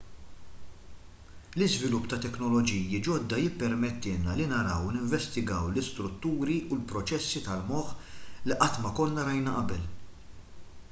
l-iżvilupp 1.57 2.05
ta' 2.13 2.17
teknoloġiji 2.21 3.01
ġodda 3.07 3.41
jippermettilna 3.41 4.37
li 4.39 4.47
naraw 4.53 4.87
u 4.87 4.93
ninvestigaw 4.95 5.67
l-istrutturi 5.73 6.57
u 6.71 6.77
l-proċessi 6.79 7.43
tal-moħħ 7.49 7.93
li 8.49 8.57
qatt 8.63 8.81
ma 8.87 8.95
konna 9.01 9.27
rajna 9.29 9.53
qabel 9.59 9.85